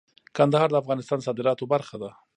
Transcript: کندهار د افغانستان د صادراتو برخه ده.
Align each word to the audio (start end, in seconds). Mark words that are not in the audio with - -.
کندهار 0.35 0.69
د 0.71 0.75
افغانستان 0.81 1.17
د 1.19 1.25
صادراتو 1.27 1.63
برخه 1.73 1.95
ده. 2.01 2.09